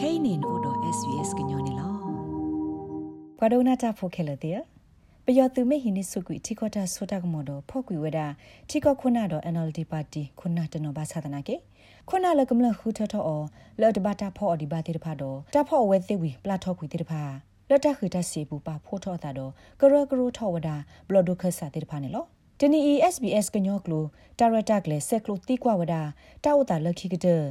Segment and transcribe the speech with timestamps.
[0.00, 1.88] kainin odo svs gnyone lo
[3.38, 4.50] pradona ta phokele te
[5.26, 8.20] ပယောသူမေဟိနိစုကွီတီကောတာဆိုတာကမောဒဖော့ကွီဝဒ
[8.70, 11.56] တီကောခုနာတော့ NLD ပါတီခုနာတနောဘာသာဒနာကေ
[12.08, 13.40] ခုနာလကမလခူထထော
[13.80, 17.22] လော်ဒဘတာဖော့ဒီဘာတိတဖာတော့တဖော့ဝဲသိဝီပလာထော့ကွီတိတဖာ
[17.68, 20.68] လော်တခီတစီပူပါဖိုးထော့တာတော့ကရကရထော့ဝဒ
[21.08, 22.24] ဘလော်ဒိုခဆာတိတဖာနေလော
[22.60, 22.80] တနီ
[23.14, 24.04] SBS ကညောကလို
[24.38, 25.94] တာရတာကလေဆက်ကလိုတီကွာဝဒ
[26.44, 27.42] တာဝတာလခိကတဲ့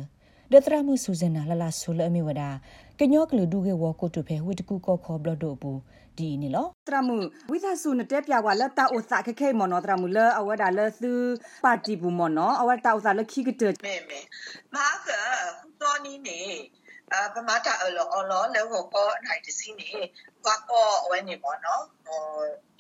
[0.54, 2.44] ဒသရမှုစုဇနာလလာဆူလအမီဝဒ
[3.00, 5.72] ကညောကလူဒူကေဝကိုတုဖေဝိတကူကောခေါဘလဒိုဘူ
[6.18, 7.16] ဒီနီလောတရမှု
[7.50, 11.14] ဝိသဆုနတက်ပြကွာလက်တာဥစခခဲမနောတရမှုလအဝဒါလသု
[11.64, 14.20] ပါတီဘူးမနောအဝတာဥစလခိကတဲ့မေမေ
[14.76, 15.10] မာက
[15.82, 16.40] တော်နီနေ
[17.14, 19.92] အာပမာတာအလောအလောလောကိုပေါ်နိုင်တစီနေ
[20.46, 22.22] ဘာပေါ်ဝဲနေပေါ့နော်ဟို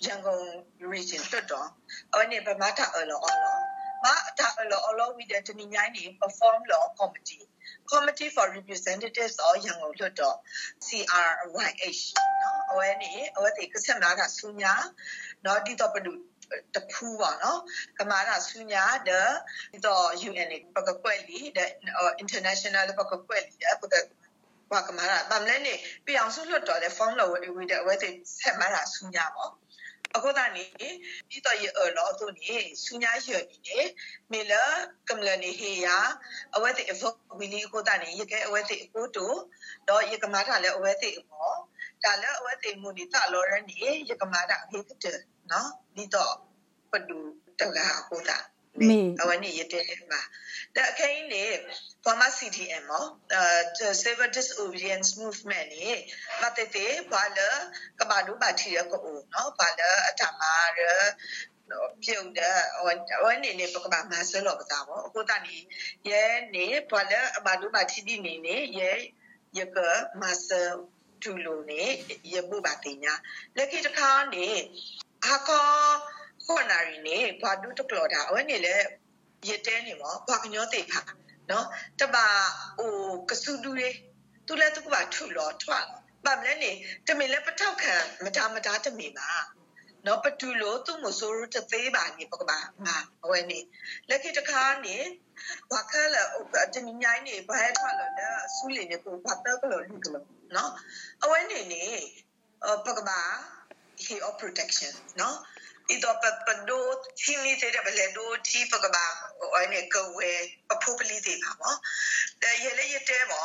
[0.06, 0.44] ရန်ကုန်
[0.92, 1.68] region တွတ်တော့
[2.14, 3.58] အဝဲနေပမာတာအလောအလော
[4.04, 7.44] မာတာအလောအလောဝိဒတနီညိုင်းနေ perform law committee
[7.92, 10.38] committee for representatives of ရန်ကုန်လွှတ်တော်
[10.86, 12.04] CRYH
[12.42, 14.74] နော်အဝဲနေအဝဲတေကဆက်နာကဆူညာ
[15.46, 16.12] နော်ဒီတော့ပဒု
[16.76, 17.60] တဖူးပါနော်
[18.00, 19.12] ကမာရဆူညာဒ
[19.86, 21.66] တော့ UN ပကကွက်လီ the
[22.24, 23.96] international ပကကွက်လီပက
[24.72, 25.74] ဘာကမာရဗမ်လဲနေ
[26.06, 29.52] ပြောင်စုလွတ်တော်တဲ့ form လို့ဝေဝေတဲ့ဝဲတဲ့ဆက်မလာဆူညာပေါ့
[30.16, 30.66] အခုတည်းနေ
[31.30, 31.66] ဒီတော့ရ
[31.98, 33.80] လောသူနေဆူညာရနေနေ
[34.32, 34.54] မေလ
[35.08, 35.98] ကမလနေဟေယာ
[36.56, 39.26] အဝဲတဲ့အဖို့ဝီလီအခုတည်းနေရကအဝဲတဲ့အကိုတူ
[39.90, 41.56] တော့ရကမာတာလည်းအဝဲတဲ့အပေါ့
[42.04, 43.78] ဒါလည်းအဝဲတဲ့မူနေတာလောရနေ
[44.10, 45.18] ရကမာတာအဖေကတဲ့
[45.52, 46.34] နော်ဒီတော့
[46.92, 47.18] ပဒူ
[47.60, 48.30] တကအခုတ
[48.86, 50.22] ည်းမေအဝနေရတဲ့မှာ
[50.76, 51.44] ဒါအခိုင်းနေ
[52.04, 55.92] former CDM မောအဲ civil disobedience movement နေ
[56.42, 57.40] မတတေဘာလ
[58.00, 59.02] ကဘာဒူဘာတီရကို
[59.34, 60.80] နော်ဘာလအတမာရ
[62.04, 62.58] ပြုတ်တဲ့
[63.24, 65.58] ဝန်းနေနေပကဘာမဆလောပသာဘောအခုတနီ
[66.10, 66.24] ရဲ
[66.56, 68.92] နေဘာလအဘာဒူဘာတီဒီနေနေရဲ
[69.58, 69.78] ရက
[70.22, 70.50] မဆ
[71.24, 71.84] တူလိုနေ
[72.34, 73.14] ရမှုပါတင်ညာ
[73.56, 74.48] လက်ခိတခါနေ
[75.28, 75.70] အကော
[76.50, 78.76] ခေါ်နာရီနေဘာဒူတကလောတာအဝနေလေ
[79.50, 81.02] ရတဲနေမောဘာကညောတိခါ
[81.52, 81.66] နော်
[82.00, 82.26] တပါ
[82.80, 82.94] ဟို
[83.30, 83.96] ကစုတူလေး
[84.48, 85.86] သူလည်းသူကပါထုလောထွက်
[86.26, 86.72] ပါမလဲနေ
[87.08, 89.30] တမင်လည်းပထောက်ခံမတာမတာတမင်ပါ
[90.08, 92.98] နော်ပတူလို့သူ့မဆိုးရတသေးပါနေပကပါငါ
[93.30, 93.60] ဝဲနေ
[94.10, 94.96] လက်ခိတခါနေ
[95.72, 96.24] ဘာခလာ
[96.74, 100.26] တမင်ညိုင်းနေဘာထွက်လို့လဲဆူးလီနေကိုဘာတော့ကလို့လူကလို့
[100.56, 100.72] နော်
[101.24, 101.84] အဝဲနေနေ
[102.86, 103.20] ပကပါ
[104.06, 105.38] he of protection နော်
[105.90, 106.78] ito pa pando
[107.18, 109.06] chini te de bele do ti pa ka ba
[109.42, 110.32] o ne ko we
[110.70, 111.72] pa pho pali te ba mo
[112.42, 113.40] de ye le ye te mo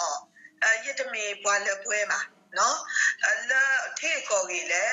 [0.84, 2.18] ye te me bwa le pwe ma
[2.56, 2.68] no
[3.50, 3.62] la
[4.00, 4.84] the ko gi le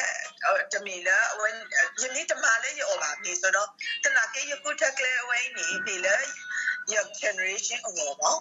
[0.71, 1.57] te me la wen
[2.01, 3.63] ye ni te ma le ye o ba mi so do
[4.03, 6.15] te na ke ye ku ta kle we ni ni le
[6.91, 7.91] ye generation o
[8.21, 8.31] mo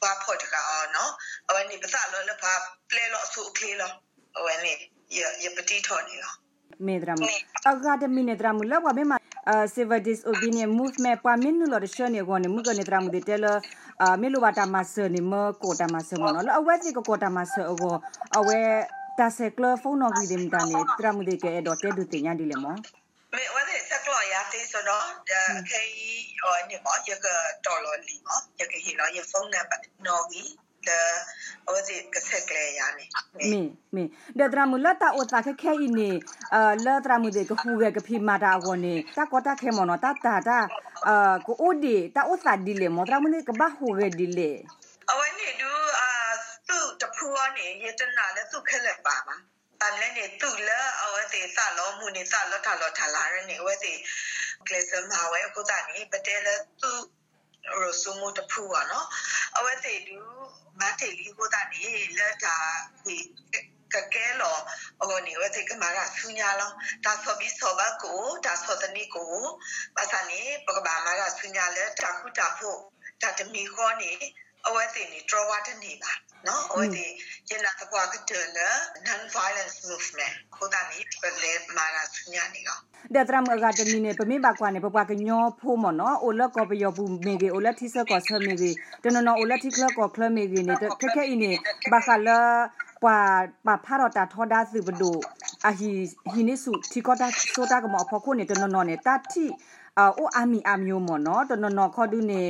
[0.01, 0.61] ba pho ta ka
[0.95, 1.05] no
[1.49, 2.53] o ba ni ba sa lo le ba
[2.89, 3.89] ple lo su kle lo
[4.37, 4.73] o ba ni
[5.11, 6.31] ye ye pati tho ni lo
[6.87, 7.23] မေဒရာမ
[7.69, 9.13] အဂါဒမီနေဒရာမလောက်ပါဘေမ
[9.75, 13.47] civil disobedient movement ပွားမင်းနူလော်တရှော့နေကောနေမှုကနေတရာမှုတဲ့လ
[14.21, 15.33] မေလိုဘာတာမဆာနေမ
[15.63, 17.95] ကိုတာမဆာမနော်အဝဲစီကိုကိုတာမဆာအော
[18.39, 18.61] အဝဲ
[19.19, 22.75] တာဆက်ကလဖုန်းနော်ဂီဒင်တာနေတရာမှုတဲ့ကဲဒေါ်တဲဒူတင်ညာဒီလေမော
[23.35, 25.41] မေဝဲစက်ကလရာတင်ဆိုတော့ခေ
[25.71, 25.83] ဟိ
[26.43, 27.27] ဟိုနေမောရက
[27.67, 30.43] တော်လော်လီမောရကဟိလောရဖုန်းနံပါတ်နော်ဂီ
[34.71, 36.11] mu la ta o ta khe khe i ne
[36.57, 39.23] a la tra mu de ko hu ge ke phi ma da wo ne ta
[39.31, 40.59] ko ta khe mo no ta ta ta
[41.13, 41.15] a
[41.47, 43.87] ko o de ta o sa di le mo tra mu ne ka ba hu
[43.99, 44.51] ge di le
[45.11, 46.11] အဝနေဒူအာ
[46.69, 49.37] သူ့တဖူကနေရတနာလဲသူ့ခက်လက်ပါမှာ
[49.81, 53.95] တန်လဲနေသူ့လဲအဝတေစလောမှုနေစလောထလောထလာရနေအဝတေ
[54.67, 56.99] ကလစမဝဲအခုတန်နေပတဲလဲသူ့
[57.83, 59.07] ရဆုမှုတဖူပါနော်
[59.57, 60.19] အဝတေဒူ
[60.81, 61.85] မတေလီကိုတာနေ
[62.19, 62.57] လက်တာ
[63.05, 63.17] ဒီ
[63.95, 64.57] ကကဲလော
[65.09, 66.71] ဟိုနေဝတိကမာရဆူညာလော
[67.05, 69.35] ဒါဆိုပြီးဆိုပါကိုဒါဆိုတနီကို
[69.97, 72.79] ပါစနေပကဘာမာရဆူညာလက်တာခုတာဖို့
[73.23, 74.13] ဒါတမီခေါ်နေ
[74.69, 76.13] အဝဲတင်နေ draw ဝတ်နေပါ
[76.47, 77.11] နော်အဝဲတင်
[77.51, 78.45] ရနာတကွာကတဲ့
[79.07, 82.79] non violence movement ကိုတာနေပလေမာရဆူညာနေကော
[83.15, 88.71] ဒတရမဂါတမီနေပမေဘကွာနေပပကညောဖိုးမနော်အိုလကောပယောဘူးမေကေအိုလတိဆကောဆမေကေ
[89.03, 91.53] တနနော်အိုလတိကလကောခလမေကေနေခက်ခဲအင်းနေ
[91.93, 92.39] ဘာခလာ
[93.03, 93.19] ပွာ
[93.67, 95.17] ပါဖာရတာထောဒါစုဘဒို
[95.69, 95.91] a hi
[96.35, 99.47] hini su thikota sota ka mo pho ko ne to no no ne ta thi
[100.03, 102.41] a o ami amyo mo no to no no kho du ne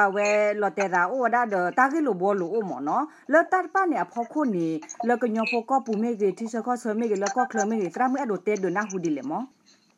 [0.00, 0.26] a we
[0.60, 2.96] lo te da o da de ta ki lo bo lo o mo no
[3.32, 4.66] lo ta pa ne a pho ko ne
[5.08, 7.28] lo ko nyo pho ko pu me ge thi so ko so me ge lo
[7.34, 9.40] ko klo me ge tra me do te do na hu di le mo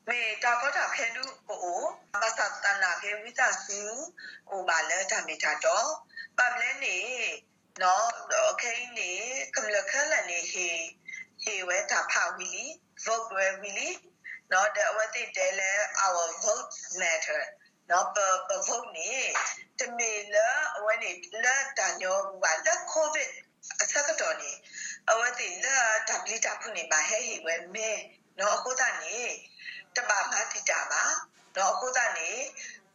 [0.09, 1.81] မေတာကောတာခဲလူဟို
[2.21, 3.81] မသတနာခဲဝိသစု
[4.49, 5.89] ဟိုပါလဲဓမ္မိတာတော့
[6.39, 6.99] ပမလဲနေ
[7.83, 9.13] နော်ခဲနေ
[9.55, 10.69] ကမ္လခလနေဟေ
[11.45, 12.67] ဟေဝဲတာဖာဝီလီ
[13.05, 13.89] vote ဝဲဝီလီ
[14.53, 15.71] နော်တဲ့ဝတိတဲလဲ
[16.05, 17.43] our vote matter
[17.91, 18.17] နော်ပ
[18.49, 19.11] ပ vote နေ
[19.79, 20.49] တမေလာ
[20.85, 21.11] ဝဲနေ
[21.45, 23.31] လာတညောဘာလက် covid
[23.81, 24.51] အစကတော့နေ
[25.11, 25.79] အဝတိလာ
[26.09, 27.91] တပလီတာဖုန်နေပါဟဲဟေဝဲမဲ
[28.39, 29.19] နော်အခုတနေ
[29.97, 31.03] တပါမတိတာပါ
[31.57, 32.31] နော်အခုတနေ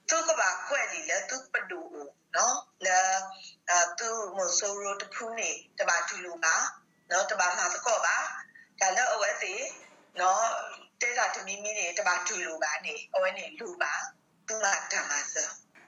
[0.10, 1.82] သူကပါခွဲ့လီလဲသူပဒူ
[2.36, 3.00] နော်လာ
[4.00, 5.50] သူမဆိုရိုတဖူးနေ
[5.80, 6.56] တပါတူလူပါ
[7.12, 8.16] နော်တပါမှာတော့ပါ
[8.80, 9.54] ဒါလည်းအဝဲစီ
[10.20, 10.42] နော်
[11.02, 13.94] တဲတာတမီမီနေတပါတူလူပါနေအဝဲနေလူပါ
[14.48, 15.46] သူမတမဆာ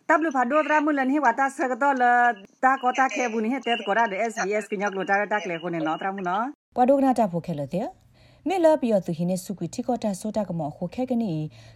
[0.08, 2.04] တပ်လူဖာဒိုဒရာမူလန်ဟေဝတာဆကတော့လ
[2.64, 6.46] တာကောတာခဲဘူးနေတဲကောရာဒ SBS ကညကလိုတာတာကလေကိုနေနော်တရာမူနော်
[6.76, 7.88] ပဒိုကနာတာဖိုခဲလို့တဲ့
[8.48, 11.34] မေလာပြီးတော့သူဟင်းနဲ့စုကွီတီကောတာဆိုတာကမောခိုခဲကနီ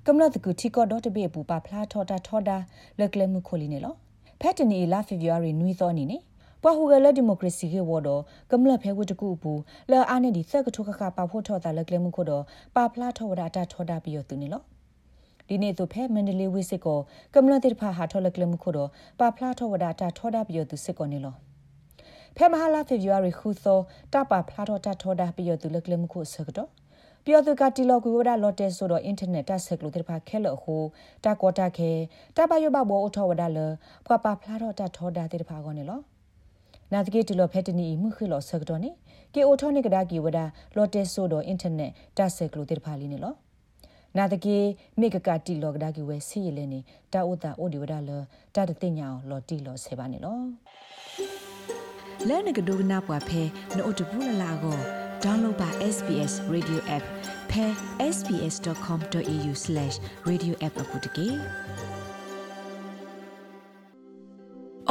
[0.07, 2.57] ကမ္လတကူတီကောဒေါ်တဘေပူပါဖလားထောတာထောတာ
[2.99, 3.93] လက်ကလမှုခိုလီနေလော
[4.41, 6.17] ဖက်တနီလာဖေဗူအာရီနွီသောနေနေ
[6.63, 8.09] ပွားဟူကလဒီမိုကရေစီကေဝဒ
[8.51, 9.61] ကမ္လဖဲဝတကူဘူး
[9.91, 12.43] လာအာနေဒီသက်ကထုခခပါဖို့ထောတာလက်ကလမှုခိုတော့
[12.75, 14.61] ပါဖလားထောဝဒတာထောတာပြီးတော့သူနေလော
[15.47, 16.99] ဒီနေ့သူဖဲမန္တလေးဝိစစ်ကို
[17.33, 18.89] ကမ္လတိဖာဟာထောလက်ကလမှုခိုတော့
[19.19, 21.35] ပါဖလားထောဝဒတာထောတာပြီးတော့သူစစ်ကောနေလော
[22.37, 23.79] ဖဲမဟာလာဖေဗူအာရီခုသော
[24.13, 26.69] တပါဖလားထောတာထောတာပြီးတော့သူလက်ကလမှုခိုဆက်တော့
[27.25, 30.83] ပြောသူကတီလော်ကူဝဒလော်တဲဆိုတော့အင်တာနက်တက်ဆက်လို့တဲ့ဖာခဲလို့ဟို
[31.23, 31.91] တာကောတာခဲ
[32.35, 33.59] တပယဘဘောအထောဝဒလ
[34.05, 36.01] ဖွာပါဖလာတော့တထောဒါတဲ့ဖာကောနေလော
[36.91, 38.91] နာတကေတီလော်ဖက်တနီမှုခိလော်ဆက်တော့နေ
[39.33, 40.39] ကေအိုထောနိကဒါကီဝဒ
[40.75, 43.33] လော်တဲဆိုတော့အင်တာနက်တက်ဆက်လို့တဲ့ဖာလီနေလော
[44.17, 44.57] နာတကေ
[44.99, 46.79] မိကကတီလော်ကဒါကီဝဲစီရလဲနေ
[47.13, 48.09] တာဥတာအိုဒီဝဒလ
[48.55, 50.37] တာတတိညာလော်တီလော်ဆေပါနေလော
[52.27, 53.41] လဲနကဒိုကနာပွားဖဲ
[53.77, 54.77] နို့တဘူးလလာကို
[55.23, 57.05] download ပါ SBS Radio app
[57.51, 57.65] pe
[58.15, 61.27] sbs.com.au/radioapp အပုတ်တကေ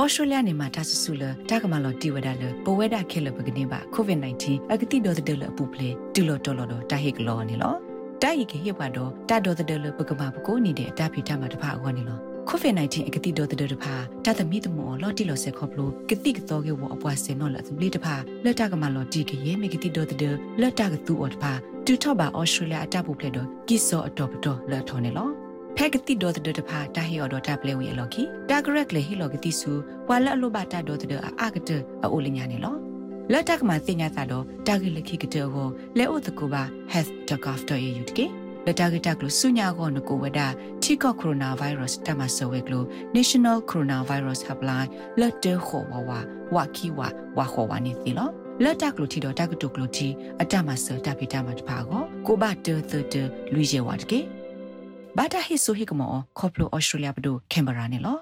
[0.01, 7.75] ဩစတြေးလျနေမှာတဆဆူလတာကမလော်တီဝဒါလပဝဲတာခဲလပကနေပါ COVID-19 အကတိဒေါ်တဲ့လအပူပလေတူလော်တော်လော်တာဟိကလောနေလော
[8.23, 12.19] တာဟိကဟိဘတော့တာဒေါ်တဲ့လပကမာပကိုနေတဲ့အတာဖီတာမှာတဖာအောနေလော
[12.49, 13.95] COVID-19 အကတိတော်တဲ့တဖာ
[14.25, 21.53] တသမီတမောလော်တီလော်ဆက်ခေါပလိုကတိကတော်ကေဝအပွားစင်နော်လာသပလီတဖာလက်တကမလော်တီကရေမေကတိတော်တဲ့လက်တကသူအော်တဖာ
[21.87, 25.42] တူထော့ပါအော်စတြေးလျအတပုဖလက်တော့ကိစောအတော်ပတော်လက်ထော်နေလော
[25.77, 29.73] ဖက်ကတိတော်တဲ့တဖာတာဟီအော်တော်တပ်လဲဝီအလော်ကီတာဂရက်လေဟီလော်ကတိဆူ
[30.09, 31.71] ဝါလက်အလိုပါတာတော်တဲ့အာကတ
[32.03, 32.77] အိုလညာနေလော
[33.33, 38.27] လက်တကမှာစင်ညာသာတော့တာဂီလခိကတောကိုလဲအိုတကူပါ health.gov.au တကေ
[38.67, 40.41] လတာဂီတက်လို့ဆုညာကောနကိုဝဒ
[40.83, 42.87] ချီကောကိုရိုနာဗိုင်းရပ်စ်တမဆောဝဲကလို့
[43.17, 44.89] National Coronavirus Helpline
[45.21, 46.11] လက်တခေါ်ဝဝ
[46.55, 47.01] ဝခီဝ
[47.39, 48.29] ဝခေါ်ဝနေသီလော
[48.65, 50.09] လက်တကလို့ထီတော့တကတုကလို့ထီ
[50.43, 53.15] အတမဆောတပိတမတပါကောကိုဘတသတ
[53.55, 54.21] လူရဲဝတ်ကေ
[55.19, 58.17] ဘာတာဟိဆိုဟိကမောခေါပလိုဩစတြေးလျဘဒိုကင်ဘရာနေလော